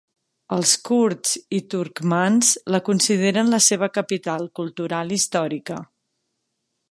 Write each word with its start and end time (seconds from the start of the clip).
Els 0.55 0.71
kurds 0.87 1.33
i 1.57 1.59
turcmans 1.73 2.53
la 2.75 2.81
consideren 2.87 3.53
la 3.55 3.61
seva 3.67 3.91
capital 3.99 4.49
cultural 4.61 5.17
històrica. 5.19 5.81